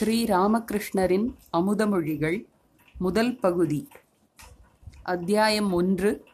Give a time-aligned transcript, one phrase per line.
[0.00, 2.44] ஸ்ரீராமகிருஷ்ணரின் அமுதமொழிகள்
[2.98, 3.88] முதல் பகுதி.
[5.02, 6.24] அத்தியாயம் ஒன்று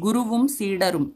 [0.00, 1.12] குருவும் சீடரும்.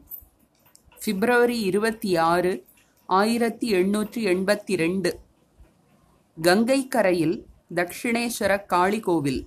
[1.05, 2.65] பிப்ரவரி இருபத்தி ஆறு
[3.05, 5.19] ஆயிரத்தி எண்ணூற்றி எண்பத்தி ரெண்டு
[6.41, 7.45] கங்கை கரையில்
[7.75, 9.45] தட்சிணேஸ்வர காளி கோவில்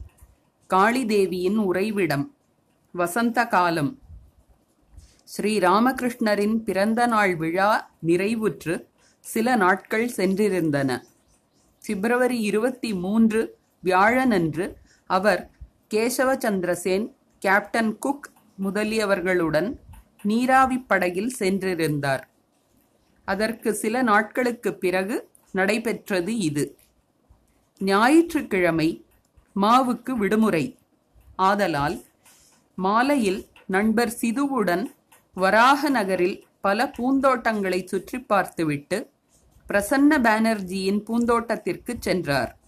[0.70, 2.34] காளிதேவியின் உறைவிடம்
[2.92, 3.98] வசந்த காலம்.
[5.36, 8.86] ஸ்ரீராமகிருஷ்ணரின் பிறந்த நாள் விழா நிறைவுற்று
[9.20, 11.02] சில நாட்கள் சென்றிருந்தன.
[11.88, 14.74] பிப்ரவரி இருபத்தி மூன்று வியாழனன்று
[15.06, 15.50] அவர்
[15.94, 18.30] கேசவச்சந்திரசேன் கேப்டன் குக்
[18.64, 19.76] முதலியவர்களுடன்
[20.22, 22.22] நீராவி படகில் சென்றிருந்தார்.
[23.24, 26.76] அதற்கு சில நாட்களுக்குப் பிறகு நடைபெற்றது இது.
[27.78, 29.04] ஞாயிற்றுக்கிழமை
[29.60, 30.78] மாவுக்கு விடுமுறை.
[31.36, 32.02] ஆதலால்
[32.74, 34.86] மாலையில் நண்பர் சிதுவுடன்
[35.34, 39.10] வராக நகரில் பல பூந்தோட்டங்களை சுற்றி பார்த்துவிட்டு
[39.68, 42.58] பிரசன்ன பானர்ஜியின் பூந்தோட்டத்திற்கு சென்றார்.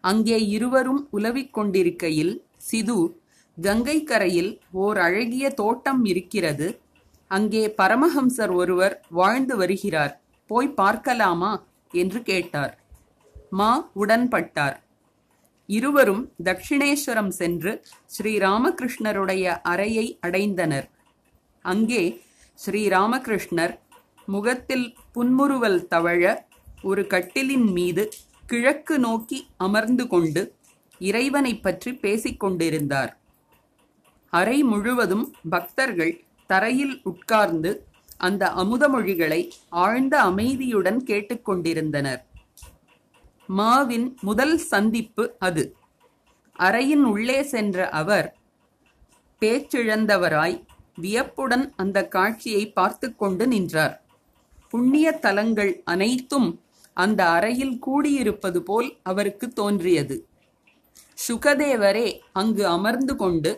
[0.00, 3.20] அங்கே இருவரும் உலவிக் கொண்டிருக்கையில் சிது
[3.62, 6.80] கங்கை கரையில் ஓர் அழகிய தோட்டம் இருக்கிறது.
[7.28, 10.20] அங்கே பரமஹம்சர் ஒருவர் வாழ்ந்து வருகிறார்.
[10.46, 11.66] போய் பார்க்கலாமா?
[11.90, 12.80] என்று கேட்டார்.
[13.50, 14.76] மா உடன்பட்டார்.
[15.66, 17.84] இருவரும் தட்சிணேஸ்வரம் சென்று
[18.18, 20.88] ஸ்ரீராமகிருஷ்ணருடைய அறையை அடைந்தனர்.
[21.64, 22.20] அங்கே
[22.66, 23.74] ஸ்ரீராமகிருஷ்ணர்
[24.26, 26.46] முகத்தில் புன்முறுவல் தவழ
[26.82, 28.10] ஒரு கட்டிலின் மீது
[28.46, 30.54] கிழக்கு நோக்கி அமர்ந்து கொண்டு
[30.98, 33.18] இறைவனைப் பற்றி பேசிக் கொண்டிருந்தார்.
[34.30, 42.22] அறை முழுவதும் பக்தர்கள் தரையில் உட்கார்ந்து அந்த அமுதமொழிகளை ஆழ்ந்த அமைதியுடன் கேட்டுக்கொண்டிருந்தனர்
[43.48, 45.76] மாவின் முதல் சந்திப்பு அது.
[46.58, 48.36] அறையின் உள்ளே சென்ற அவர்
[49.40, 54.01] பேச்சிழந்தவராய் வியப்புடன் அந்த காட்சியை பார்த்து கொண்டு நின்றார்.
[54.72, 56.50] புண்ணிய தலங்கள் அனைத்தும்
[56.96, 60.16] அந்த அறையில் கூடியிருப்பது போல் அவருக்கு தோன்றியது.
[61.26, 63.50] சுகதேவரே அங்கு அமர்ந்து கொண்டு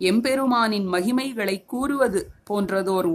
[0.00, 3.08] எம்பெருமானின் மகிமைகளை கூறுவது போன்றதோர்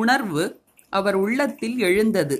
[0.00, 0.44] உணர்வு
[0.92, 2.36] அவர் உள்ளத்தில் எழுந்தது.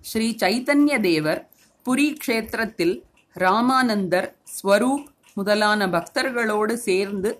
[0.00, 1.40] ஸ்ரீ சைத்தன்ய தேவர்
[1.86, 2.94] புரி க்ஷேத்திரத்தில்
[3.36, 7.30] ராமானந்தர் ஸ்வரூப் முதலான பக்தர்களோடு சேர்ந்து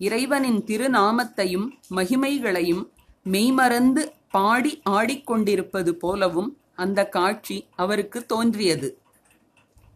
[0.00, 2.84] இறைவனின் திருநாமத்தையும் மகிமைகளையும்
[3.26, 4.02] மெய்மறந்து
[4.32, 8.88] பாடி ஆடிக்கொண்டிருப்பது போலவும் அந்த காட்சி அவருக்கு தோன்றியது.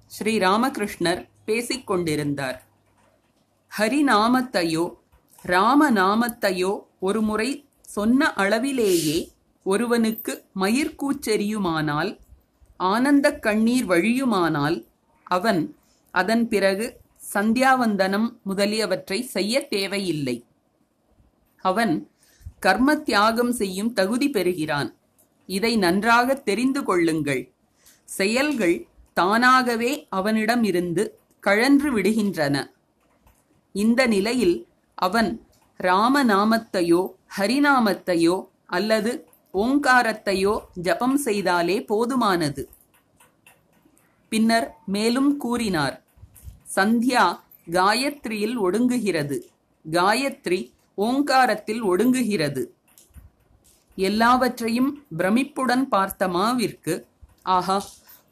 [0.06, 2.58] ஸ்ரீ ராமகிருஷ்ணர் பேசிக்கொண்டிருந்தார்.
[3.72, 4.84] ஹரிநாமத்தையோ
[5.46, 7.48] ராமநாமத்தையோ ஒருமுறை
[7.96, 9.18] சொன்ன அளவிலேயே
[9.66, 12.10] ஒருவனுக்கு மயிர்கூச்செறியுமானால்
[12.76, 14.78] ஆனந்த கண்ணீர் வழியுமானால்
[15.26, 15.62] அவன்
[16.14, 16.86] அதன் பிறகு
[17.34, 20.36] சந்தியாவந்தனம் முதலியவற்றை செய்ய தேவையில்லை.
[21.64, 21.94] அவன்
[22.58, 24.94] கர்ம தியாகம் செய்யும் தகுதி பெறுகிறான்.
[25.46, 27.52] இதை நன்றாக தெரிந்து கொள்ளுங்கள்.
[28.04, 32.70] செயல்கள் தானாகவே அவனிடம் இருந்து கழன்று விடுகின்றன.
[33.72, 35.46] இந்த நிலையில் அவன்
[35.82, 37.08] ராமநாமத்தையோ
[37.38, 42.64] ஹரிநாமத்தையோ அல்லது ஓங்காரத்தையோ ஜபம் செய்தாலே போதுமானது.
[44.28, 46.04] பின்னர் மேலும் கூறினார்.
[46.76, 47.40] சந்தியா
[47.70, 49.40] காயத்ரியில் ஒடுங்குகிறது.
[49.90, 52.62] காயத்ரி ஓங்காரத்தில் ஒடுங்குகிறது.
[53.98, 56.94] எல்லாவற்றையும் பிரமிப்புடன் பார்த்த மாவிற்கு
[57.46, 57.78] ஆஹா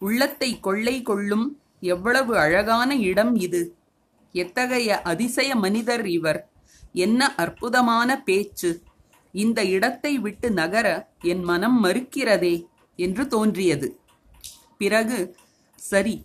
[0.02, 1.46] உள்ளத்தை கொள்ளை கொள்ளும்
[1.86, 3.62] எவ்வளவு அழகான இடம் இது!
[4.34, 6.40] எத்தகைய அதிசய மனிதர் இவர்!
[6.94, 8.70] என்ன அற்புதமான பேச்சு!
[9.34, 10.86] இந்த இடத்தை விட்டு நகர
[11.22, 12.54] என் மனம் மறுக்கிறதே!
[12.98, 13.88] என்று தோன்றியது.
[14.78, 15.18] பிறகு
[15.78, 16.16] சரி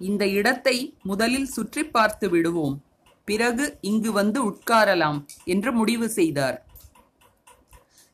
[0.00, 2.76] இந்த இடத்தை முதலில் சுற்றி பார்த்து விடுவோம்.
[3.24, 6.58] பிறகு இங்கு வந்து உட்காரலாம் என்று முடிவு செய்தார்.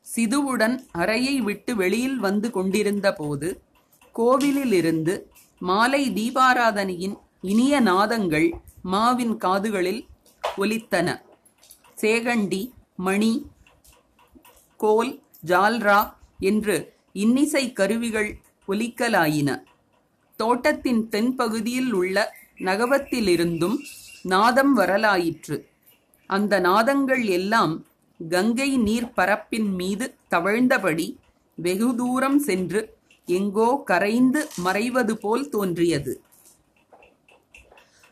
[0.07, 3.49] சிதுவுடன் அறையை விட்டு வெளியில் வந்து கொண்டிருந்த போது
[4.15, 5.13] கோவிலிலிருந்து
[5.61, 8.47] மாலை தீபாராதனையின் இனிய நாதங்கள்
[8.83, 10.01] மாவின் காதுகளில்
[10.57, 11.07] ஒலித்தன.
[12.01, 12.61] சேகண்டி
[12.95, 13.51] மணி
[14.77, 15.13] கோல்
[15.47, 15.99] ஜால்ரா
[16.39, 16.75] என்று
[17.13, 18.29] இன்னிசை கருவிகள்
[18.67, 19.49] ஒலிக்கலாயின.
[20.39, 22.17] தோட்டத்தின் தென்பகுதியில் உள்ள
[22.59, 23.77] நகவத்திலிருந்தும்
[24.21, 25.67] நாதம் வரலாயிற்று.
[26.27, 27.85] அந்த நாதங்கள் எல்லாம்
[28.29, 31.15] கங்கை நீர் பரப்பின் மீது தவழ்ந்தபடி
[31.55, 36.21] வெகு தூரம் சென்று எங்கோ கரைந்து மறைவது போல் தோன்றியது.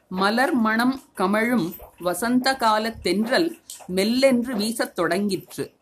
[0.07, 3.57] மலர் மணம் கமழும் வசந்த காலத் தென்றல்
[3.87, 5.73] மெல்லென்று வீசத் தொடங்கிற்று.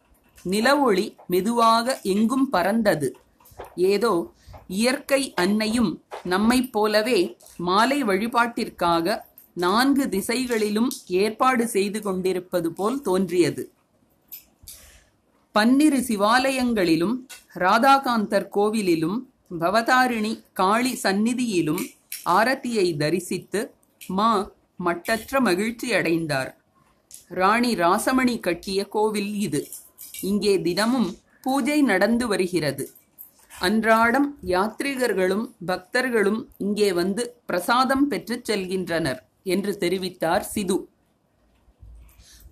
[0.50, 3.18] நிலவொளி மெதுவாக எங்கும் பறந்தது.
[3.76, 4.34] ஏதோ
[4.68, 9.22] இயற்கை அன்னையும் நம்மைப் போலவே மாலை வழிபாட்டிற்காக
[9.64, 10.90] நான்கு திசைகளிலும்
[11.22, 13.64] ஏற்பாடு செய்து கொண்டிருப்பது போல் தோன்றியது.
[15.56, 17.16] பன்னிரு சிவாலயங்களிலும்
[17.64, 19.18] ராதாகாந்தர் கோவிலிலும்
[19.60, 21.84] பவதாரிணி காளி சந்நிதியிலும்
[22.38, 23.62] ஆரத்தியை தரிசித்து
[24.08, 24.32] மா
[24.88, 26.52] மட்டற்ற மகிழ்ச்சி அடைந்தார்.
[27.40, 29.62] ராணி ராசமணி கட்டிய கோவில் இது.
[30.22, 31.10] இங்கே தினமும்
[31.42, 32.86] பூஜை நடந்து வருகிறது.
[33.68, 39.22] அன்றாடம் யாத்ரீகர்களும் பக்தர்களும் இங்கே வந்து பிரசாதம் பெற்றுச் செல்கின்றனர்.
[39.48, 40.86] என்று தெரிவித்தார் சிது.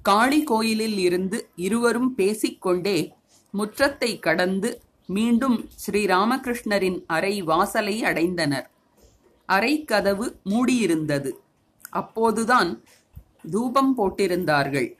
[0.01, 3.13] காளி கோயிலில் இருந்து இருவரும் பேசிக்கொண்டே
[3.53, 8.65] முற்றத்தை கடந்து மீண்டும் ஸ்ரீராமகிருஷ்ணரின் அறை வாசலை அடைந்தனர்.
[9.45, 11.31] அறை கதவு மூடியிருந்தது.
[11.89, 12.83] அப்போதுதான்
[13.51, 14.97] தூபம் போட்டிருந்தார்கள்.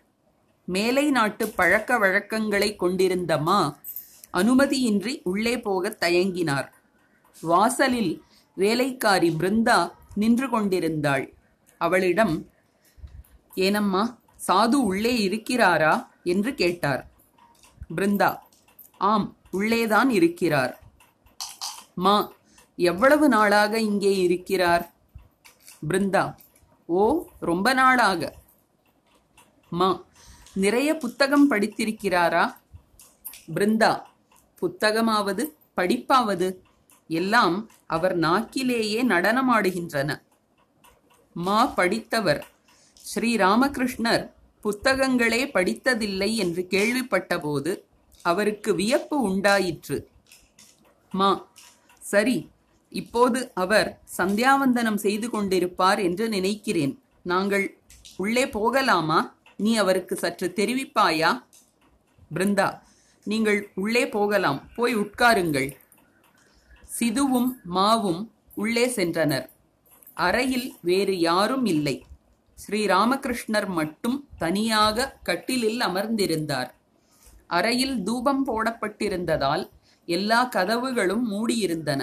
[0.65, 3.79] மேலை நாட்டு பழக்க வழக்கங்களை கொண்டிருந்த மா
[4.33, 6.67] அனுமதியின்றி உள்ளே போகத் தயங்கினார்.
[7.41, 8.23] வாசலில்
[8.55, 11.34] வேலைக்காரி பிருந்தா நின்று கொண்டிருந்தாள்.
[11.77, 12.49] அவளிடம்
[13.55, 16.07] ஏனம்மா சாது உள்ளே இருக்கிறாரா?
[16.23, 17.11] என்று கேட்டார்.
[17.95, 18.37] பிருந்தா
[18.97, 20.83] ஆம் உள்ளேதான் இருக்கிறார்.
[21.95, 22.31] மா
[22.75, 24.93] எவ்வளவு நாளாக இங்கே இருக்கிறார்?
[25.89, 26.35] பிருந்தா
[26.85, 28.35] ஓ ரொம்ப நாளாக.
[29.69, 30.03] மா
[30.53, 32.55] நிறைய புத்தகம் படித்திருக்கிறாரா?
[33.55, 34.01] பிருந்தா
[34.61, 35.45] புத்தகமாவது
[35.77, 36.57] படிப்பாவது
[37.07, 40.24] எல்லாம் அவர் நாக்கிலேயே நடனமாடுகின்றன.
[41.35, 42.45] மா படித்தவர்.
[42.93, 44.31] ஸ்ரீ ராமகிருஷ்ணர்
[44.63, 47.83] புத்தகங்களே படித்ததில்லை என்று கேள்விப்பட்டபோது
[48.21, 50.09] அவருக்கு வியப்பு உண்டாயிற்று.
[51.11, 51.47] மா
[51.99, 52.49] சரி
[52.89, 57.01] இப்போது அவர் சந்தியாவந்தனம் செய்து கொண்டிருப்பார் என்று நினைக்கிறேன்.
[57.21, 57.77] நாங்கள்
[58.17, 59.35] உள்ளே போகலாமா?
[59.57, 61.43] நீ அவருக்கு சற்று தெரிவிப்பாயா?
[62.35, 62.79] பிருந்தா
[63.23, 64.69] நீங்கள் உள்ளே போகலாம்.
[64.75, 65.75] போய் உட்காருங்கள்.
[66.85, 69.49] சிதுவும் மாவும் உள்ளே சென்றனர்.
[70.15, 72.05] அறையில் வேறு யாரும் இல்லை.
[72.57, 76.69] ஸ்ரீராமகிருஷ்ணர் மட்டும் தனியாக கட்டிலில் அமர்ந்திருந்தார்.
[77.47, 79.69] அறையில் தூபம் போடப்பட்டிருந்ததால்
[80.05, 82.01] எல்லா கதவுகளும் மூடியிருந்தன.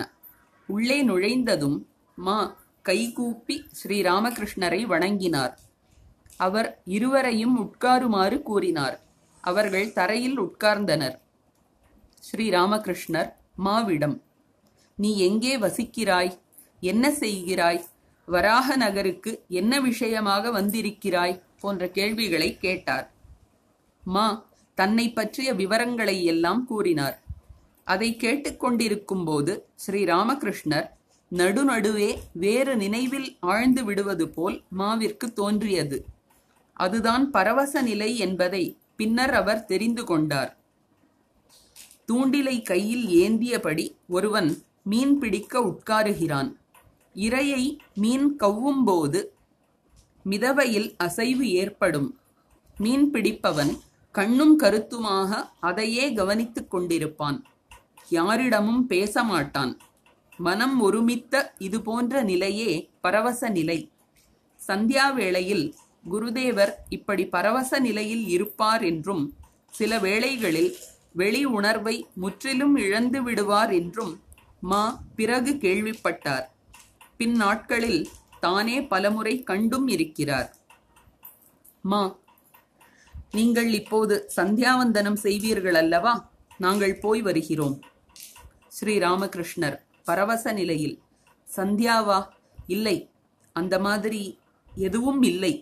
[0.66, 1.78] உள்ளே நுழைந்ததும்
[2.14, 5.54] மா கைகூப்பி ஸ்ரீராமகிருஷ்ணரை வணங்கினார்.
[6.36, 9.00] அவர் இருவரையும் உட்காருமாறு கூறினார்.
[9.40, 11.16] அவர்கள் தரையில் உட்கார்ந்தனர்.
[12.26, 13.30] ஸ்ரீராமகிருஷ்ணர்
[13.64, 14.16] மாவிடம்
[14.98, 16.32] நீ எங்கே வசிக்கிறாய்?
[16.80, 17.82] என்ன செய்கிறாய்?
[18.34, 21.40] வராக நகருக்கு என்ன விஷயமாக வந்திருக்கிறாய்?
[21.60, 23.06] போன்ற கேள்விகளை கேட்டார்.
[24.14, 24.26] மா
[24.78, 27.16] தன்னை பற்றிய விவரங்களை எல்லாம் கூறினார்.
[27.86, 30.88] அதை கேட்டுக்கொண்டிருக்கும் போது ஸ்ரீ ராமகிருஷ்ணர்
[31.32, 32.08] நடுநடுவே
[32.44, 35.98] வேறு நினைவில் ஆழ்ந்து விடுவது போல் மாவிற்கு தோன்றியது.
[36.76, 38.64] அதுதான் பரவச நிலை என்பதை
[38.96, 40.52] பின்னர் அவர் தெரிந்து கொண்டார்.
[42.08, 44.50] தூண்டிலை கையில் ஏந்தியபடி ஒருவன்
[44.82, 46.50] மீன் பிடிக்க உட்காருகிறான்.
[47.14, 49.24] இரையை மீன் கவ்வும்போது
[50.26, 52.18] மிதவையில் அசைவு ஏற்படும்.
[52.78, 53.78] மீன் பிடிப்பவன்
[54.12, 57.42] கண்ணும் கருத்துமாக அதையே கவனித்துக் கொண்டிருப்பான்.
[58.08, 59.78] யாரிடமும் பேச மாட்டான்
[60.36, 63.90] மனம் ஒருமித்த இது போன்ற நிலையே பரவச நிலை.
[64.68, 65.74] சந்தியா வேளையில்
[66.10, 69.34] குருதேவர் இப்படி பரவச நிலையில் இருப்பார் என்றும்
[69.68, 70.76] சில வேளைகளில்
[71.12, 74.20] வெளி உணர்வை முற்றிலும் இழந்து விடுவார் என்றும்
[74.60, 76.51] மா பிறகு கேள்விப்பட்டார்.
[77.22, 78.00] பின் நாட்களில்
[78.44, 80.48] தானே பலமுறை கண்டும் இருக்கிறார்.
[81.90, 82.00] மா
[83.36, 86.14] நீங்கள் இப்போது சந்தியாவந்தனம் செய்வீர்கள் அல்லவா
[86.58, 87.76] நாங்கள் போய் வருகிறோம்.
[88.68, 90.96] ஸ்ரீ ராமகிருஷ்ணர் பரவச நிலையில்
[91.56, 92.18] சந்தியாவா
[92.66, 92.96] இல்லை
[93.52, 94.22] அந்த மாதிரி
[94.72, 95.54] எதுவும் இல்லை.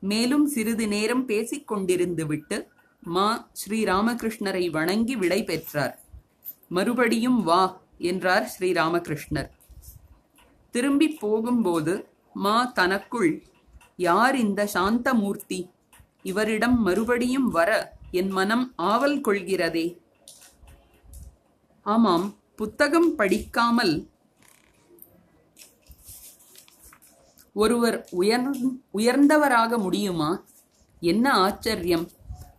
[0.00, 2.58] மேலும் சிறிது நேரம் பேசிக் கொண்டிருந்து விட்டு
[3.02, 5.96] மா ஸ்ரீ ராமகிருஷ்ணரை வணங்கி விடை பெற்றார்.
[6.68, 7.64] மறுபடியும் வா
[7.98, 9.50] என்றார் ஸ்ரீ ராமகிருஷ்ணர்
[10.72, 13.42] திரும்பி போகும்போது மா தனக்குள்
[13.96, 15.70] யார் இந்த சாந்தமூர்த்தி?
[16.22, 17.70] இவரிடம் மறுபடியும் வர
[18.10, 19.98] என் மனம் ஆவல் கொள்கிறதே.
[21.82, 24.08] ஆமாம் புத்தகம் படிக்காமல்
[27.54, 28.50] ஒருவர் உயர்
[28.94, 30.44] உயர்ந்தவராக முடியுமா?
[31.00, 32.08] என்ன ஆச்சரியம்.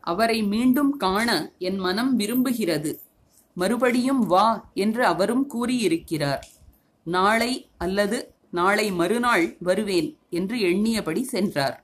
[0.01, 2.93] அவரை மீண்டும் காண என் மனம் விரும்புகிறது.
[3.53, 6.43] மறுபடியும் வா என்று அவரும் கூறியிருக்கிறார்.
[7.03, 11.83] நாளை அல்லது நாளை மறுநாள் வருவேன் என்று எண்ணியபடி சென்றார்.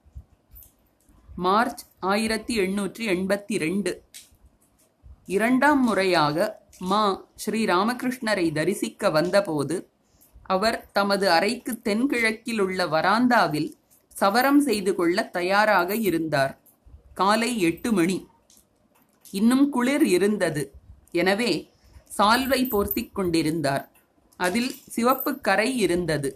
[1.36, 4.04] மார்ச் ஆயிரத்தி எண்ணூற்றி எண்பத்தி ரெண்டு.
[5.26, 9.90] இரண்டாம் முறையாக மா ஸ்ரீ ராமகிருஷ்ணரை தரிசிக்க வந்தபோது
[10.44, 13.72] அவர் தமது அறைக்கு தென்கிழக்கில் உள்ள வராந்தாவில்
[14.08, 16.60] சவரம் செய்து கொள்ள தயாராக இருந்தார்.
[17.14, 18.28] காலை எட்டு மணி.
[19.32, 20.72] இன்னும் குளிர் இருந்தது.
[21.12, 21.72] எனவே
[22.18, 23.92] சால்வை போர்த்திக் கொண்டிருந்தார்.
[24.46, 26.30] அதில் சிவப்பு கரை இருந்தது.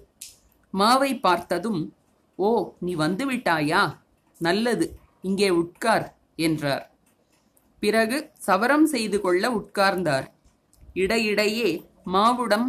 [0.74, 1.81] மாவை பார்த்ததும்
[2.39, 2.50] ஓ
[2.86, 3.81] நீ வந்துவிட்டாயா
[4.41, 4.86] நல்லது
[5.22, 6.07] இங்கே உட்கார்
[6.48, 6.86] என்றார்.
[7.83, 10.27] பிறகு சவரம் செய்து கொள்ள உட்கார்ந்தார்.
[10.93, 11.69] இடையிடையே
[12.15, 12.67] மாவுடம்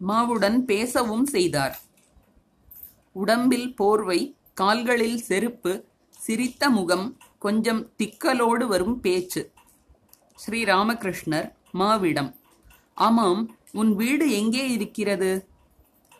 [0.00, 1.76] மாவுடன் பேசவும் செய்தார்.
[3.16, 4.20] உடம்பில் போர்வை
[4.60, 5.72] கால்களில் செருப்பு
[6.20, 7.06] சிரித்த முகம்
[7.38, 9.42] கொஞ்சம் திக்கலோடு வரும் பேச்சு.
[10.42, 11.48] ஸ்ரீராமகிருஷ்ணர்
[11.80, 12.30] மாவிடம்
[13.06, 13.42] ஆமாம்
[13.72, 15.48] உன் வீடு எங்கே இருக்கிறது?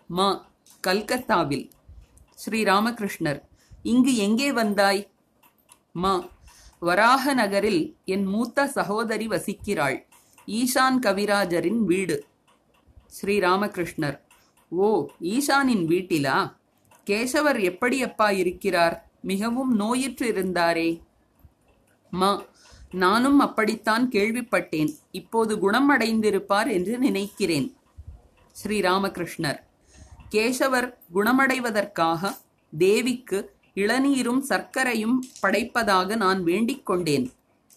[0.07, 1.71] மா கல்கத்தாவில்.
[2.35, 3.40] ஸ்ரீ ராமகிருஷ்ணர்
[3.83, 5.11] இங்கு எங்கே வந்தாய்?
[5.92, 6.28] மா
[6.78, 9.99] வராக நகரில் என் மூத்த சகோதரி வசிக்கிறாள்.
[10.47, 12.26] ஈசான் கவிராஜரின் வீடு.
[13.07, 14.19] ஸ்ரீ ராமகிருஷ்ணர்
[14.69, 16.38] ஓ ஈசானின் வீட்டிலா?
[17.07, 19.11] கேசவர் எப்படியப்பா இருக்கிறார்?
[19.21, 21.02] மிகவும் நோயிற்று இருந்தாரே.
[22.11, 22.45] மா
[22.92, 24.94] நானும் அப்படித்தான் கேள்விப்பட்டேன்.
[25.11, 27.76] இப்போது குணமடைந்திருப்பார் என்று நினைக்கிறேன்.
[28.52, 29.59] ஸ்ரீ ராமகிருஷ்ணர்
[30.30, 32.37] கேசவர் குணமடைவதற்காக
[32.78, 37.32] தேவிக்கு இளநீரும் சர்க்கரையும் படைப்பதாக நான் வேண்டிக் கொண்டேன்.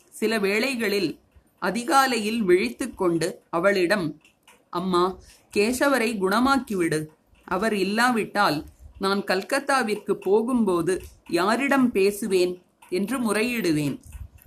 [0.09, 1.19] சில வேளைகளில்
[1.59, 4.21] அதிகாலையில் விழித்துக்கொண்டு அவளிடம்
[4.69, 5.17] அம்மா
[5.57, 7.05] கேசவரை குணமாக்கிவிடு.
[7.45, 8.65] அவர் இல்லாவிட்டால்
[8.99, 12.61] நான் கல்கத்தாவிற்கு போகும்போது யாரிடம் பேசுவேன்?
[12.89, 13.99] என்று முறையிடுவேன்.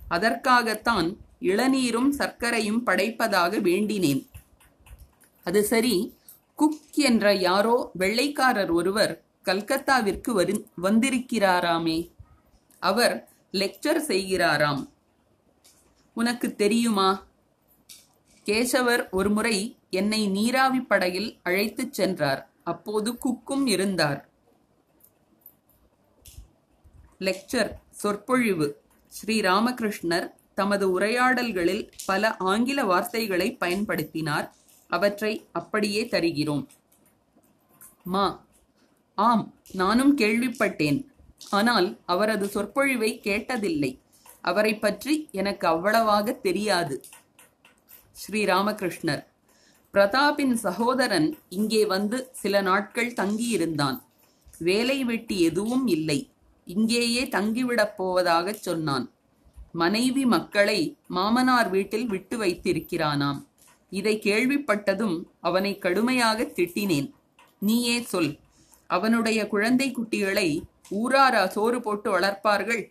[0.07, 4.27] அதற்காகத்தான் இளநீரும் சர்க்கரையும் படைப்பதாக வேண்டினேன்.
[5.43, 6.15] அது சரி
[6.55, 12.11] குக் என்ற யாரோ வெள்ளைக்காரர் ஒருவர் கல்கத்தாவிற்கு வரு வந்திருக்கிறாராமே.
[12.79, 14.89] அவர் லெக்சர் செய்கிறாராம்.
[16.13, 17.25] உனக்கு தெரியுமா?
[18.45, 22.49] கேசவர் ஒருமுறை என்னை நீராவி படகில் அழைத்துச் சென்றார்.
[22.63, 24.29] அப்போது குக்கும் இருந்தார்.
[27.19, 28.85] லெக்சர் சொற்பொழிவு.
[29.07, 34.49] ஸ்ரீ ராமகிருஷ்ணர் தமது உரையாடல்களில் பல ஆங்கில வார்த்தைகளை பயன்படுத்தினார்.
[34.87, 36.67] அவற்றை அப்படியே தருகிறோம்.
[38.03, 38.45] மா.
[39.15, 41.05] ஆம் நானும் கேள்விப்பட்டேன்.
[41.49, 43.99] ஆனால் அவரது சொற்பொழிவை கேட்டதில்லை.
[44.41, 47.03] அவரை பற்றி எனக்கு அவ்வளவாக தெரியாது.
[48.11, 49.23] ஸ்ரீ ராமகிருஷ்ணர்
[49.93, 53.97] பிரதாப்பின் சகோதரன் இங்கே வந்து சில நாட்கள் தங்கியிருந்தான்.
[54.59, 56.19] வேலை வெட்டி எதுவும் இல்லை.
[56.67, 59.11] இங்கேயே தங்கிவிடப் போவதாகச் சொன்னான்.
[59.71, 63.45] மனைவி மக்களை மாமனார் வீட்டில் விட்டு வைத்திருக்கிறானாம்.
[63.89, 67.11] இதை கேள்விப்பட்டதும் அவனை கடுமையாக திட்டினேன்.
[67.59, 68.37] நீயே சொல்
[68.87, 72.83] அவனுடைய குழந்தை குட்டிகளை ஊராரா சோறு போட்டு வளர்ப்பார்கள்?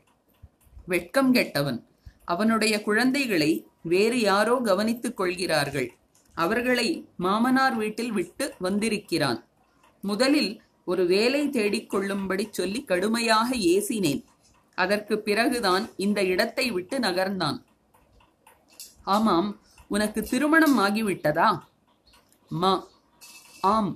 [0.86, 1.86] வெட்கம் கெட்டவன்
[2.24, 5.88] அவனுடைய குழந்தைகளை வேறு யாரோ கவனித்துக் கொள்கிறார்கள்.
[6.34, 9.44] அவர்களை மாமனார் வீட்டில் விட்டு வந்திருக்கிறான்.
[10.02, 14.22] முதலில் ஒரு வேலை தேடிக்கொள்ளும்படி சொல்லி கடுமையாக ஏசினேன்.
[14.78, 17.58] அதற்கு பிறகுதான் இந்த இடத்தை விட்டு நகர்ந்தான்.
[19.04, 19.48] ஆமாம்
[19.88, 21.48] உனக்கு திருமணம் ஆகிவிட்டதா?
[22.50, 22.72] மா
[23.74, 23.92] ஆம்.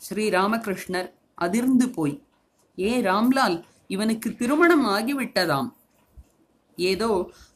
[0.00, 2.14] ஸ்ரீ ராமகிருஷ்ணர் அதிர்ந்து போய்
[2.78, 3.56] ஏ ராம்லால்
[3.94, 5.68] இவனுக்கு திருமணம் ஆகிவிட்டதாம்.
[6.78, 7.10] ஏதோ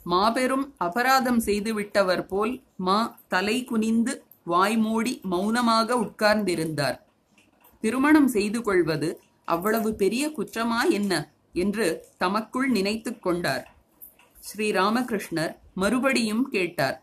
[0.04, 2.52] மாபெரும் அபராதம் செய்துவிட்டவர் போல்
[2.87, 4.12] மா தலை குனிந்து
[4.45, 6.99] வாய் மூடி மௌனமாக உட்கார்ந்திருந்தார்.
[7.80, 9.08] திருமணம் செய்து கொள்வது
[9.44, 11.12] அவ்வளவு பெரிய குற்றமா என்ன?
[11.52, 11.87] என்று
[12.18, 13.64] தமக்குள் நினைத்து கொண்டார்.
[14.40, 16.96] ஸ்ரீ ராமகிருஷ்ணர் மறுபடியும் கேட்டார்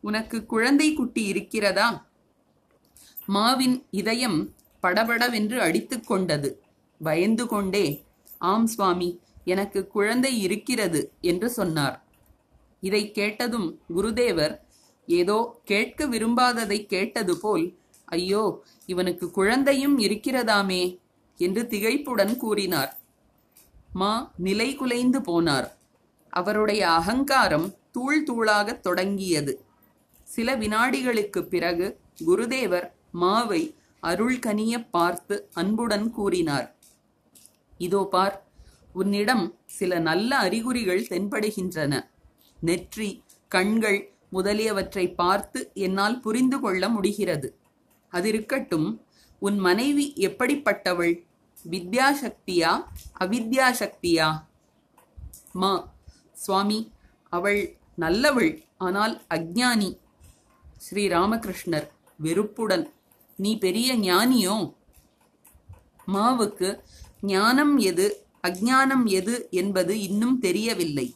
[0.00, 2.06] உனக்கு குழந்தை குட்டி இருக்கிறதா?
[3.28, 6.62] மாவின் இதயம் படபடவென்று அடித்து கொண்டது.
[7.00, 8.04] பயந்து கொண்டே.
[8.38, 11.96] ஆம் சுவாமி எனக்கு குழந்தை இருக்கிறது என்று சொன்னார்.
[12.80, 14.54] இதை கேட்டதும் குருதேவர்
[15.08, 17.78] ஏதோ கேட்க விரும்பாததை கேட்டது போல்
[18.14, 20.98] ஐயோ இவனுக்கு குழந்தையும் இருக்கிறதாமே
[21.36, 22.98] என்று திகைப்புடன் கூறினார்.
[23.92, 25.70] மா நிலை குலைந்து போனார்.
[26.30, 29.64] அவருடைய அகங்காரம் தூள் தூளாகத் தொடங்கியது.
[30.22, 32.90] சில வினாடிகளுக்குப் பிறகு குருதேவர்
[33.20, 36.76] மாவை அருள்கனிய பார்த்து அன்புடன் கூறினார்.
[37.78, 38.46] இதோ பார்
[38.92, 42.08] உன்னிடம் சில நல்ல அறிகுறிகள் தென்படுகின்றன.
[42.60, 47.58] நெற்றி கண்கள் முதலியவற்றை பார்த்து என்னால் புரிந்து கொள்ள முடிகிறது.
[48.16, 48.88] அது இருக்கட்டும்
[49.42, 51.14] உன் மனைவி எப்படிப்பட்டவள்?
[51.64, 52.72] வித்யாசக்தியா?
[53.24, 54.28] அவித்யாசக்தியா?
[55.60, 55.72] மா
[56.44, 56.78] சுவாமி
[57.32, 57.60] அவள்
[57.98, 58.52] நல்லவள்
[58.86, 59.90] ஆனால் அஜ்ஞானி
[60.78, 61.86] ஸ்ரீ ராமகிருஷ்ணர்
[62.18, 62.86] வெறுப்புடன்
[63.38, 64.56] நீ பெரிய ஞானியோ?
[66.06, 66.68] மாவுக்கு
[67.32, 68.06] ஞானம் எது
[68.48, 71.06] அஜ்ஞானம் எது என்பது இன்னும் தெரியவில்லை.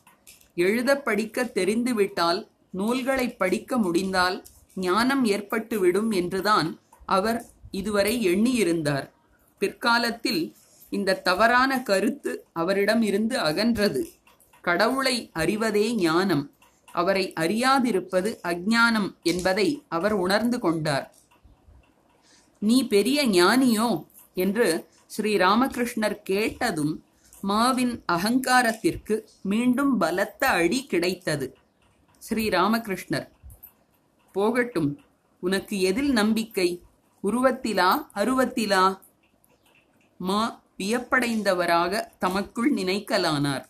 [0.67, 2.40] எழுத படிக்க தெரிந்துவிட்டால்
[2.71, 4.37] நூல்களை படிக்க முடிந்தால்
[4.87, 6.69] ஞானம் ஏற்பட்டுவிடும் என்றுதான்
[7.09, 9.07] அவர் இதுவரை எண்ணியிருந்தார்.
[9.59, 10.43] பிற்காலத்தில்
[10.91, 14.03] இந்த தவறான கருத்து அவரிடம் இருந்து அகன்றது.
[14.61, 16.45] கடவுளை அறிவதே ஞானம்.
[16.93, 21.07] அவரை அறியாதிருப்பது அஜ்ஞானம் என்பதை அவர் உணர்ந்து கொண்டார்.
[22.59, 23.88] நீ பெரிய ஞானியோ
[24.35, 24.69] என்று
[25.07, 26.95] ஸ்ரீ ராமகிருஷ்ணர் கேட்டதும்
[27.43, 31.47] மாவின் அகங்காரத்திற்கு மீண்டும் பலத்த அடி கிடைத்தது.
[32.19, 33.29] ஸ்ரீ ராமகிருஷ்ணர்
[34.33, 34.91] போகட்டும்.
[35.43, 36.69] உனக்கு எதில் நம்பிக்கை?
[37.29, 38.99] உருவத்திலா அருவத்திலா?
[40.17, 43.65] மா வியப்படைந்தவராக தமக்குள் நினைக்கலானார்.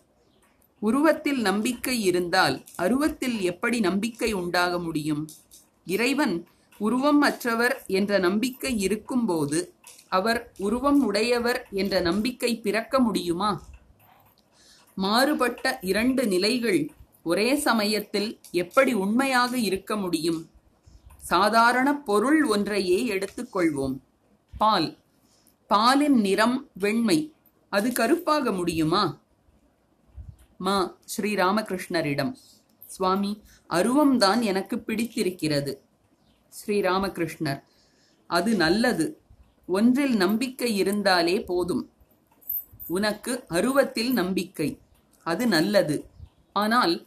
[0.82, 5.28] உருவத்தில் நம்பிக்கை இருந்தால் அருவத்தில் எப்படி நம்பிக்கை உண்டாக முடியும்?
[5.86, 6.46] இறைவன்
[6.78, 9.74] உருவம் அற்றவர் என்ற நம்பிக்கை இருக்கும்போது
[10.08, 13.62] அவர் உருவம் உடையவர் என்ற நம்பிக்கை பிறக்க முடியுமா?
[14.94, 16.90] மாறுபட்ட இரண்டு நிலைகள்
[17.22, 20.40] ஒரே சமயத்தில் எப்படி உண்மையாக இருக்க முடியும்?
[21.28, 23.98] சாதாரண பொருள் ஒன்றையே எடுத்துக்கொள்வோம்.
[24.58, 24.98] பால்.
[25.66, 27.32] பாலின் நிறம் வெண்மை.
[27.68, 29.20] அது கருப்பாக முடியுமா?
[30.58, 32.34] மா ஸ்ரீராமகிருஷ்ணரிடம்.
[32.86, 35.82] சுவாமி அருவம்தான் எனக்கு பிடித்திருக்கிறது.
[36.48, 37.62] ஸ்ரீராமகிருஷ்ணர்
[38.26, 39.20] அது நல்லது.
[39.66, 41.92] ஒன்றில் நம்பிக்கை இருந்தாலே போதும்.
[42.86, 44.80] உனக்கு அருவத்தில் நம்பிக்கை.
[45.24, 46.08] அது நல்லது.
[46.52, 47.06] ஆனால்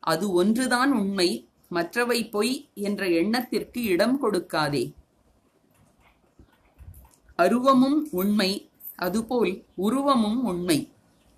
[0.00, 1.48] அது ஒன்றுதான் உண்மை.
[1.76, 2.54] மற்றவை பொய்
[2.86, 4.84] என்ற எண்ணத்திற்கு இடம் கொடுக்காதே.
[7.38, 8.50] அருவமும் உண்மை
[8.96, 10.78] அதுபோல் உருவமும் உண்மை.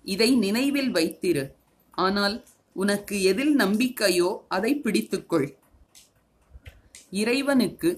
[0.05, 1.45] இதை நினைவில் வைத்திரு.
[2.05, 2.35] ஆனால்
[2.75, 5.47] உனக்கு எதில் நம்பிக்கையோ அதை பிடித்துக்கொள்.
[7.21, 7.89] இறைவனுக்கு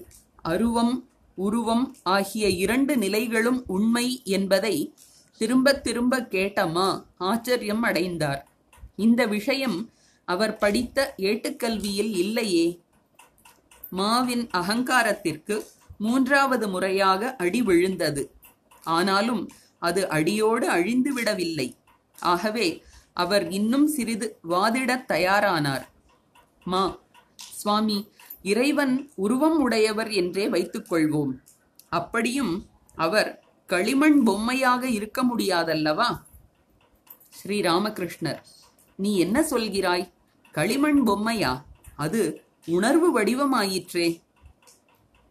[0.42, 0.94] அருவம்
[1.38, 4.76] உருவம் ஆகிய இரண்டு நிலைகளும் உண்மை என்பதை
[5.40, 6.88] திரும்ப திரும்ப கேட்டமா?
[7.30, 8.40] ஆச்சரியம் அடைந்தார்.
[8.96, 9.78] இந்த விஷயம்
[10.28, 12.80] அவர் படித்த ஏட்டுக்கல்வியில் இல்லையே.
[13.90, 15.66] மாவின் அகங்காரத்திற்கு
[15.98, 18.34] மூன்றாவது முறையாக அடி விழுந்தது.
[18.84, 21.76] ஆனாலும் அது அடியோடு அழிந்து விடவில்லை.
[22.20, 25.86] ஆகவே அவர் இன்னும் சிறிது வாதிடத் தயாரானார்.
[26.64, 26.98] மா
[27.36, 28.08] சுவாமி
[28.42, 31.32] இறைவன் உருவம் உடையவர் என்றே வைத்துக்கொள்வோம்.
[31.88, 36.20] அப்படியும் அவர் களிமண் பொம்மையாக இருக்க முடியாதல்லவா?
[37.42, 38.42] ஸ்ரீராமகிருஷ்ணர்
[38.96, 40.16] நீ என்ன சொல்கிறாய்?
[40.52, 41.52] களிமண் பொம்மையா?
[41.96, 44.20] அது உணர்வு வடிவமாயிற்றே.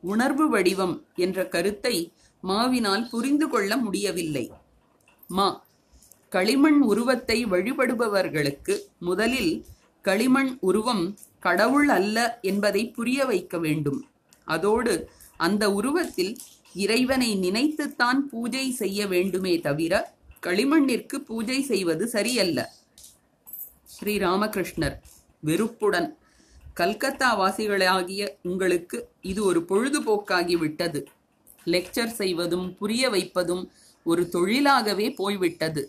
[0.04, 1.96] உணர்வு வடிவம் என்ற கருத்தை
[2.44, 4.52] மாவினால் புரிந்து கொள்ள முடியவில்லை.
[5.28, 5.66] மா
[6.30, 9.66] களிமண் உருவத்தை வழிபடுபவர்களுக்கு முதலில்
[10.02, 14.02] களிமண் உருவம் கடவுள் அல்ல என்பதை புரிய வைக்க வேண்டும்.
[14.46, 16.38] அதோடு அந்த உருவத்தில்
[16.74, 19.94] இறைவனை நினைத்துத்தான் பூஜை செய்ய வேண்டுமே தவிர
[20.46, 22.60] களிமண்ணிற்கு பூஜை செய்வது சரியல்ல.
[23.98, 24.96] ஸ்ரீராமகிருஷ்ணர்
[25.44, 26.10] வெறுப்புடன்
[26.74, 31.00] கல்கத்தா வாசிகளாகிய உங்களுக்கு இது ஒரு பொழுதுபோக்காகி விட்டது.
[31.66, 33.64] லெக்சர் செய்வதும் புரிய வைப்பதும்
[34.06, 35.84] ஒரு தொழிலாகவே போய்விட்டது.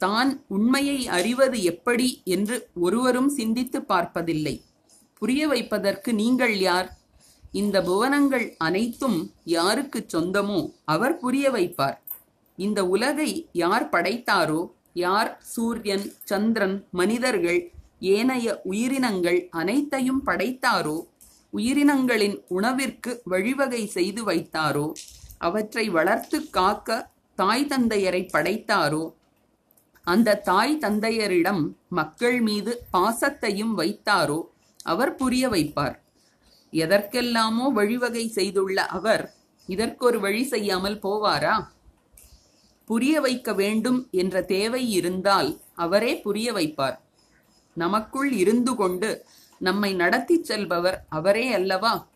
[0.00, 4.54] தான் உண்மையை அறிவது எப்படி என்று ஒருவரும் சிந்தித்து பார்ப்பதில்லை.
[5.18, 6.88] புரிய வைப்பதற்கு நீங்கள் யார்?
[7.52, 9.18] இந்த புவனங்கள் அனைத்தும்
[9.56, 11.98] யாருக்கு சொந்தமோ அவர் புரிய வைப்பார்.
[12.58, 14.62] இந்த உலகை யார் படைத்தாரோ
[14.94, 15.38] யார்?
[15.42, 21.06] சூரியன் சந்திரன் மனிதர்கள் ஏனைய உயிரினங்கள் அனைத்தையும் படைத்தாரோ?
[21.56, 24.92] உயிரினங்களின் உணவிற்கு வழிவகை செய்து வைத்தாரோ?
[25.38, 29.12] அவற்றை வளர்த்து காக்க தாய் தந்தையரை படைத்தாரோ?
[30.04, 34.42] அந்த தாய் தந்தையரிடம் மக்கள் மீது பாசத்தையும் வைத்தாரோ?
[34.82, 35.98] அவர் புரிய வைப்பார்.
[36.72, 39.34] எதற்கெல்லாமோ வழிவகை செய்துள்ள அவர்
[39.66, 41.72] இதற்கொரு வழி செய்யாமல் போவாரா?
[42.84, 46.98] புரிய வைக்க வேண்டும் என்ற தேவை இருந்தால் அவரே புரிய வைப்பார்.
[47.74, 49.24] நமக்குள் இருந்து கொண்டு
[49.58, 52.08] நம்மை நடத்திச் செல்பவர் அவரே அல்லவா?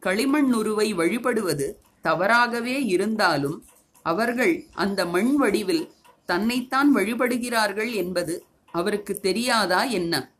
[0.00, 3.64] களிமண் உருவை வழிபடுவது தவறாகவே இருந்தாலும்
[4.02, 5.92] அவர்கள் அந்த மண் வடிவில்
[6.24, 10.32] தன்னைத்தான் வழிபடுகிறார்கள் என்பது அவருக்கு தெரியாதா என்ன?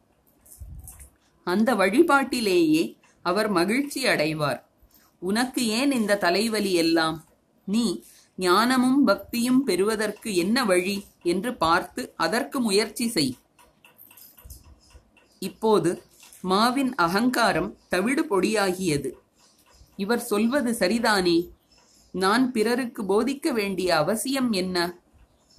[1.45, 4.63] அந்த வழிபாட்டிலேயே அவர் மகிழ்ச்சி அடைவார்.
[5.19, 7.25] உனக்கு ஏன் இந்த தலைவலி எல்லாம்?
[7.65, 8.05] நீ
[8.37, 11.05] ஞானமும் பக்தியும் பெறுவதற்கு என்ன வழி?
[11.23, 13.37] என்று பார்த்து அதற்கு முயற்சி செய்.
[15.39, 16.03] இப்போது
[16.43, 19.11] மாவின் அகங்காரம் தவிடு பொடியாகியது.
[19.97, 21.49] இவர் சொல்வது சரிதானே?
[22.11, 24.99] நான் பிறருக்கு போதிக்க வேண்டிய அவசியம் என்ன?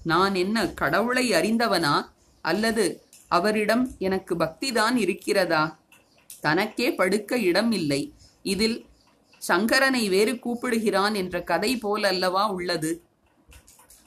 [0.04, 2.10] நான் என்ன கடவுளை அறிந்தவனா?
[2.42, 5.80] அல்லது அவரிடம் எனக்கு பக்திதான் இருக்கிறதா?
[6.42, 8.86] தனக்கே படுக்க இடம் இல்லை இதில்
[9.48, 13.02] சங்கரனை வேறு கூப்பிடுகிறான் என்ற கதை போல் அல்லவா உள்ளது.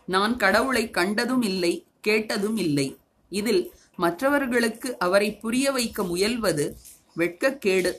[0.05, 2.97] நான் கடவுளை கண்டதும் இல்லை கேட்டதும் இல்லை.
[3.29, 6.75] இதில் மற்றவர்களுக்கு அவரை புரிய வைக்க முயல்வது
[7.17, 7.93] வெட்கக்கேடு.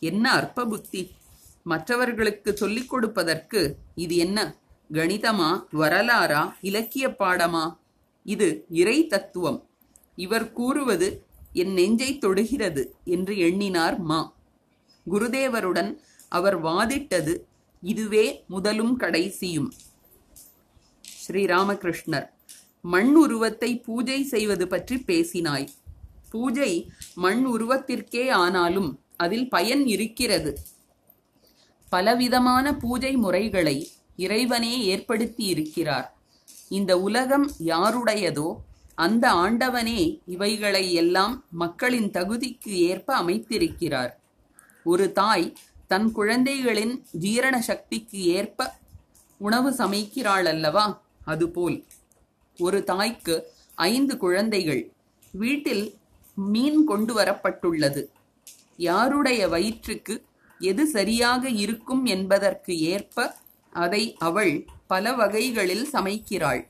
[0.00, 1.10] என்ன அற்ப புத்தி
[1.62, 4.56] மற்றவர்களுக்கு சொல்லிக் கொடுப்பதற்கு இது என்ன?
[4.92, 7.78] கணிதமா வரலாறா இலக்கிய பாடமா?
[8.24, 9.68] இது இறை தத்துவம்.
[10.16, 14.34] இவர் கூறுவது என் நெஞ்சை தொடுகிறது என்று எண்ணினார் மா.
[15.10, 15.96] குருதேவருடன்
[16.38, 17.34] அவர் வாதிட்டது
[17.82, 19.70] இதுவே முதலும் கடைசியும்.
[21.04, 22.26] ஸ்ரீராமகிருஷ்ணர்
[22.92, 25.66] மண் உருவத்தை பூஜை செய்வது பற்றி பேசினாய்.
[26.30, 26.72] பூஜை
[27.24, 30.52] மண் உருவத்திற்கே ஆனாலும் அதில் பயன் இருக்கிறது.
[31.92, 33.76] பலவிதமான பூஜை முறைகளை
[34.16, 36.08] இறைவனே ஏற்படுத்தி இருக்கிறார்.
[36.78, 38.48] இந்த உலகம் யாருடையதோ
[39.04, 44.12] அந்த ஆண்டவனே இவைகளை எல்லாம் மக்களின் தகுதிக்கு ஏற்ப அமைத்திருக்கிறார்.
[44.84, 45.46] ஒரு தாய்
[45.92, 48.68] தன் குழந்தைகளின் ஜீரண சக்திக்கு ஏற்ப
[49.40, 50.84] உணவு சமைக்கிறாள் அல்லவா
[51.24, 51.76] அதுபோல்
[52.58, 53.34] ஒரு தாய்க்கு
[53.88, 54.82] ஐந்து குழந்தைகள்.
[55.32, 55.84] வீட்டில்
[56.34, 58.02] மீன் கொண்டு வரப்பட்டுள்ளது.
[58.88, 60.14] யாருடைய வயிற்றுக்கு
[60.60, 63.26] எது சரியாக இருக்கும் என்பதற்கு ஏற்ப
[63.72, 64.54] அதை அவள்
[64.92, 66.62] பல வகைகளில் சமைக்கிறாள்.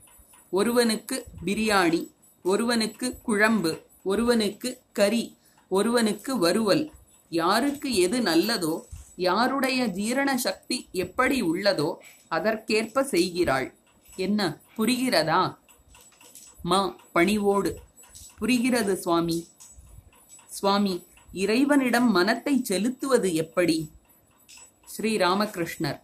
[0.49, 2.01] ஒருவனுக்கு பிரியாணி
[2.43, 5.23] ஒருவனுக்கு குழம்பு ஒருவனுக்கு கறி
[5.71, 6.85] ஒருவனுக்கு வறுவல்.
[7.31, 8.73] யாருக்கு எது நல்லதோ
[9.15, 11.95] யாருடைய ஜீரண சக்தி எப்படி உள்ளதோ
[12.27, 13.73] அதற்கேற்ப செய்கிறாள்.
[14.15, 15.57] என்ன புரிகிறதா?
[16.61, 17.75] மா பணிவோடு.
[18.39, 19.47] புரிகிறது சுவாமி.
[20.45, 23.91] சுவாமி இறைவனிடம் மனத்தை செலுத்துவது எப்படி?
[24.85, 25.99] ஸ்ரீ ராமகிருஷ்ணர்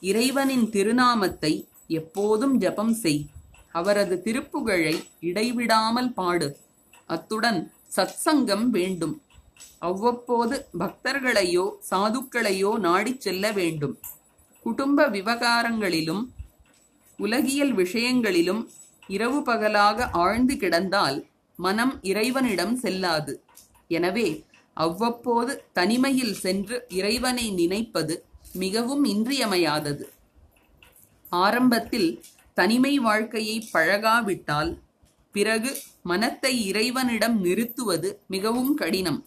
[0.00, 3.26] இறைவனின் திருநாமத்தை எப்போதும் ஜபம் செய்.
[3.72, 6.58] அவரது திருப்புகழை இடைவிடாமல் பாடு.
[7.06, 9.22] அத்துடன் சத்சங்கம் வேண்டும்.
[9.78, 13.98] அவ்வப்போது பக்தர்களையோ சாதுக்களையோ நாடிச் செல்ல வேண்டும்.
[14.62, 16.22] குடும்ப விவகாரங்களிலும்
[17.18, 18.70] உலகியல் விஷயங்களிலும்
[19.06, 23.44] இரவு பகலாக ஆழ்ந்து கிடந்தால் மனம் இறைவனிடம் செல்லாது.
[23.88, 30.04] எனவே அவ்வப்போது தனிமையில் சென்று இறைவனை நினைப்பது மிகவும் இன்றியமையாதது.
[31.30, 32.22] ஆரம்பத்தில்
[32.54, 34.78] தனிமை வாழ்க்கையை பழகாவிட்டால்
[35.32, 39.24] பிறகு மனத்தை இறைவனிடம் நிறுத்துவது மிகவும் கடினம்.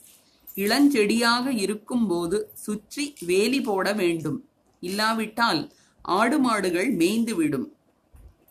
[0.63, 4.39] இளஞ்செடியாக இருக்கும்போது சுற்றி வேலி போட வேண்டும்.
[4.84, 5.62] இல்லாவிட்டால்
[6.17, 7.67] ஆடு மாடுகள் மேய்ந்துவிடும்.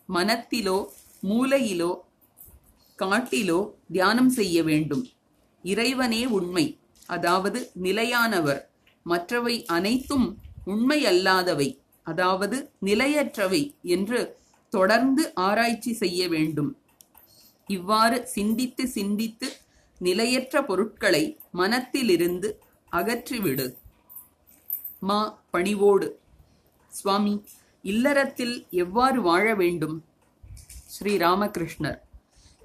[0.09, 0.79] மனத்திலோ
[1.23, 1.93] மூலையிலோ
[2.99, 3.61] காட்டிலோ
[3.93, 5.05] தியானம் செய்ய வேண்டும்.
[5.65, 6.67] இறைவனே உண்மை.
[7.07, 8.63] அதாவது நிலையானவர்.
[9.07, 10.27] மற்றவை அனைத்தும்
[10.65, 11.69] உண்மை அல்லாதவை
[12.07, 13.63] அதாவது நிலையற்றவை
[13.95, 14.19] என்று
[14.73, 16.71] தொடர்ந்து ஆராய்ச்சி செய்ய வேண்டும்.
[17.69, 19.49] இவ்வாறு சிந்தித்து சிந்தித்து
[19.99, 23.75] நிலையற்ற பொருட்களை மனத்திலிருந்து அகற்றிவிடு.
[24.99, 26.21] மா பணிவோடு.
[26.89, 27.45] சுவாமி
[27.83, 30.05] இல்லறத்தில் எவ்வாறு வாழ வேண்டும்?
[30.87, 31.99] ஸ்ரீ ராமகிருஷ்ணர்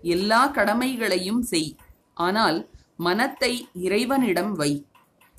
[0.01, 1.75] எல்லா கடமைகளையும் செய்.
[2.13, 4.85] ஆனால் மனத்தை இறைவனிடம் வை.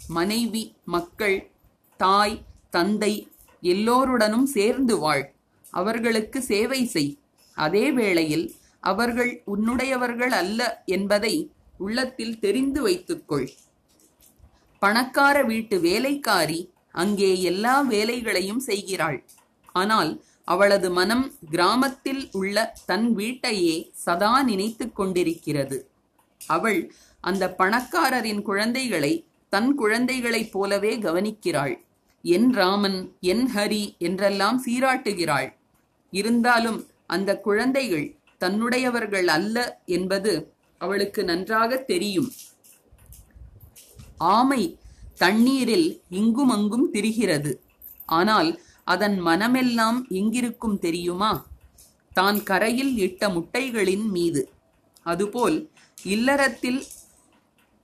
[0.09, 1.51] மனைவி மக்கள்
[1.97, 3.29] தாய் தந்தை
[3.61, 5.33] எல்லோருடனும் சேர்ந்து வாழ்.
[5.71, 7.19] அவர்களுக்கு சேவை செய்.
[7.55, 11.53] அதே வேளையில் அவர்கள் உன்னுடையவர்கள் அல்ல என்பதை
[11.85, 13.49] உள்ளத்தில் தெரிந்து வைத்துக்கொள்.
[14.83, 16.61] பணக்கார வீட்டு வேலைக்காரி
[16.95, 19.19] அங்கே எல்லா வேலைகளையும் செய்கிறாள்.
[19.75, 20.13] ஆனால்
[20.45, 25.79] அவளது மனம் கிராமத்தில் உள்ள தன் வீட்டையே சதா நினைத்துக் கொண்டிருக்கிறது.
[26.41, 26.81] அவள்
[27.25, 29.13] அந்த பணக்காரரின் குழந்தைகளை
[29.53, 31.75] தன் குழந்தைகளைப் போலவே கவனிக்கிறாள்.
[32.25, 35.49] என் ராமன் என் ஹரி என்றெல்லாம் சீராட்டுகிறாள்.
[36.13, 38.07] இருந்தாலும் அந்த குழந்தைகள்
[38.41, 39.57] தன்னுடையவர்கள் அல்ல
[39.97, 40.33] என்பது
[40.79, 42.31] அவளுக்கு நன்றாக தெரியும்.
[44.17, 44.79] ஆமை
[45.15, 47.53] தண்ணீரில் இங்குமங்கும் திரிகிறது.
[48.07, 51.47] ஆனால் அதன் மனமெல்லாம் எங்கிருக்கும் தெரியுமா?
[52.13, 54.43] தான் கரையில் இட்ட முட்டைகளின் மீது.
[55.03, 55.71] அதுபோல்
[56.05, 56.85] இல்லறத்தில்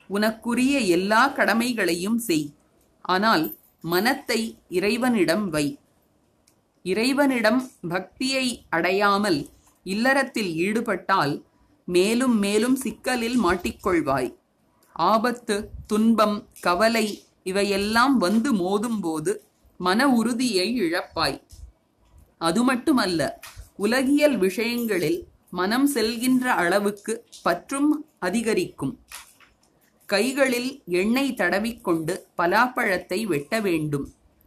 [0.07, 2.55] உனக்குரிய எல்லா கடமைகளையும் செய்.
[3.05, 5.79] ஆனால் மனத்தை இறைவனிடம் வை.
[6.83, 9.49] இறைவனிடம் பக்தியை அடையாமல்
[9.83, 11.45] இல்லறத்தில் ஈடுபட்டால்
[11.95, 14.31] மேலும் மேலும் சிக்கலில் மாட்டிக்கொள்வாய்.
[14.93, 17.07] ஆபத்து துன்பம் கவலை
[17.43, 19.33] இவையெல்லாம் வந்து மோதும்போது
[19.81, 21.39] மன உறுதியை இழப்பாய்.
[22.39, 23.21] அது மட்டுமல்ல
[23.77, 25.19] உலகியல் விஷயங்களில்
[25.51, 28.95] மனம் செல்கின்ற அளவுக்கு பற்றும் அதிகரிக்கும்.
[30.07, 34.07] கைகளில் எண்ணெய் தடவிக்கொண்டு பலாப்பழத்தை வெட்ட வேண்டும்.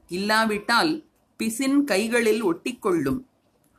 [0.10, 0.93] இல்லாவிட்டால்
[1.38, 3.21] பிசின் கைகளில் ஒட்டிக்கொள்ளும்.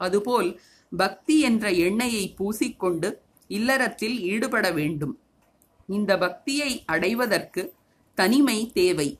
[0.00, 0.50] அதுபோல்
[0.96, 3.08] பக்தி என்ற எண்ணெயை பூசிக்கொண்டு
[3.48, 5.18] இல்லறத்தில் ஈடுபட வேண்டும்.
[5.86, 7.74] இந்த பக்தியை அடைவதற்கு
[8.14, 9.18] தனிமை தேவை.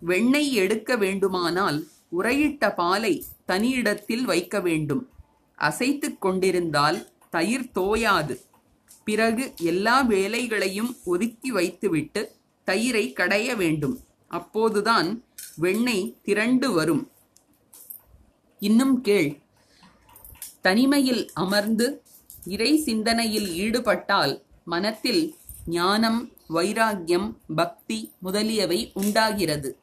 [0.00, 1.86] வெண்ணெய் எடுக்க வேண்டுமானால்
[2.18, 5.08] உரையிட்ட பாலை தனியிடத்தில் வைக்க வேண்டும்.
[5.54, 8.40] அசைத்துக் கொண்டிருந்தால் தயிர் தோயாது.
[9.04, 12.32] பிறகு எல்லா வேலைகளையும் ஒதுக்கி வைத்துவிட்டு
[12.66, 14.00] தயிரை கடைய வேண்டும்.
[14.28, 15.24] அப்போதுதான்
[15.56, 17.10] வெண்ணெய் திரண்டு வரும்.
[18.58, 19.40] இன்னும் கேள்.
[20.60, 22.02] தனிமையில் அமர்ந்து
[22.44, 25.34] இறை சிந்தனையில் ஈடுபட்டால் மனத்தில்
[25.66, 29.76] ஞானம் வைராக்கியம் பக்தி முதலியவை உண்டாகிறது.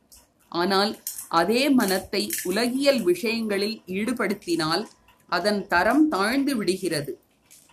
[0.49, 4.83] ஆனால் அதே மனத்தை உலகியல் விஷயங்களில் ஈடுபடுத்தினால்
[5.27, 7.19] அதன் தரம் தாழ்ந்து விடுகிறது.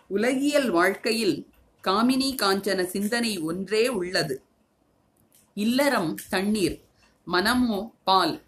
[0.08, 1.46] உலகியல் வாழ்க்கையில்
[1.84, 4.42] காமினி காஞ்சன சிந்தனை ஒன்றே உள்ளது.
[5.54, 6.82] இல்லறம் தண்ணீர்
[7.24, 8.42] மனமோ பால்.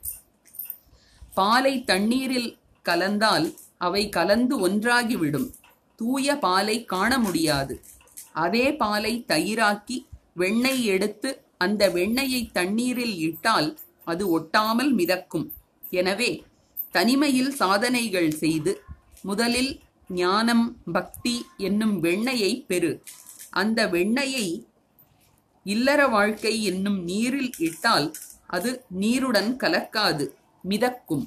[1.35, 5.55] பாலை தண்ணீரில் கலந்தால் அவை கலந்து ஒன்றாகிவிடும்.
[6.01, 7.75] தூய பாலை காண முடியாது.
[8.45, 9.97] அதே பாலை தயிராக்கி
[10.41, 11.31] வெண்ணெய் எடுத்து
[11.65, 13.69] அந்த வெண்ணெயை தண்ணீரில் இட்டால்
[14.05, 15.47] அது ஒட்டாமல் மிதக்கும்.
[15.91, 16.31] எனவே
[16.93, 18.73] தனிமையில் சாதனைகள் செய்து
[19.23, 19.73] முதலில்
[20.21, 21.35] ஞானம் பக்தி
[21.69, 22.93] என்னும் வெண்ணையை பெறு.
[23.61, 24.47] அந்த வெண்ணையை
[25.67, 28.09] இல்லற வாழ்க்கை என்னும் நீரில் இட்டால்
[28.57, 28.71] அது
[29.03, 30.27] நீருடன் கலக்காது
[30.65, 31.25] மிதக்கும்.